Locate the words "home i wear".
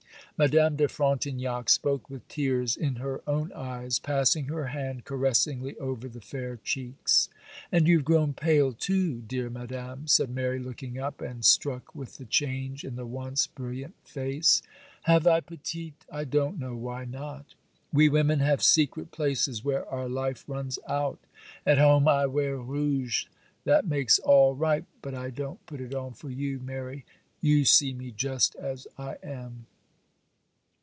21.77-22.57